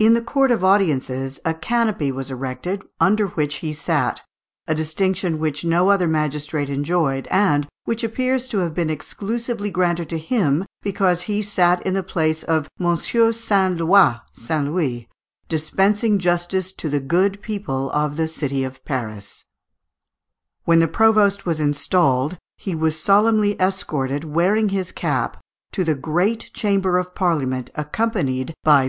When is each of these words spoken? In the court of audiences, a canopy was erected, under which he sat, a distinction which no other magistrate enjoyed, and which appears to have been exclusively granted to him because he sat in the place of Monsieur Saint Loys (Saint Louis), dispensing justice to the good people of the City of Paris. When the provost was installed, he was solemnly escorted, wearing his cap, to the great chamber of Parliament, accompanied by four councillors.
In 0.00 0.14
the 0.14 0.20
court 0.20 0.50
of 0.50 0.64
audiences, 0.64 1.38
a 1.44 1.54
canopy 1.54 2.10
was 2.10 2.28
erected, 2.28 2.82
under 2.98 3.28
which 3.28 3.58
he 3.62 3.72
sat, 3.72 4.20
a 4.66 4.74
distinction 4.74 5.38
which 5.38 5.64
no 5.64 5.90
other 5.90 6.08
magistrate 6.08 6.68
enjoyed, 6.68 7.28
and 7.30 7.68
which 7.84 8.02
appears 8.02 8.48
to 8.48 8.58
have 8.58 8.74
been 8.74 8.90
exclusively 8.90 9.70
granted 9.70 10.08
to 10.08 10.18
him 10.18 10.66
because 10.82 11.22
he 11.22 11.40
sat 11.40 11.80
in 11.86 11.94
the 11.94 12.02
place 12.02 12.42
of 12.42 12.66
Monsieur 12.80 13.30
Saint 13.30 13.78
Loys 13.78 14.16
(Saint 14.32 14.72
Louis), 14.74 15.08
dispensing 15.48 16.18
justice 16.18 16.72
to 16.72 16.88
the 16.88 16.98
good 16.98 17.40
people 17.40 17.92
of 17.92 18.16
the 18.16 18.26
City 18.26 18.64
of 18.64 18.84
Paris. 18.84 19.44
When 20.64 20.80
the 20.80 20.88
provost 20.88 21.46
was 21.46 21.60
installed, 21.60 22.36
he 22.56 22.74
was 22.74 22.98
solemnly 22.98 23.54
escorted, 23.60 24.24
wearing 24.24 24.70
his 24.70 24.90
cap, 24.90 25.36
to 25.70 25.84
the 25.84 25.94
great 25.94 26.50
chamber 26.52 26.98
of 26.98 27.14
Parliament, 27.14 27.70
accompanied 27.76 28.52
by 28.64 28.64
four 28.64 28.72
councillors. 28.72 28.88